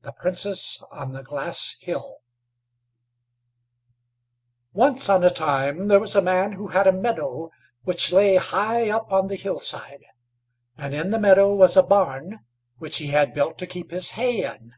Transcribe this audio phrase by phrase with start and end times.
[0.00, 2.16] THE PRINCESS ON THE GLASS HILL
[4.72, 7.50] Once on a time there was a man who had a meadow,
[7.82, 10.06] which lay high up on the hill side,
[10.78, 12.40] and in the meadow was a barn,
[12.78, 14.72] which he had built to keep his hay in.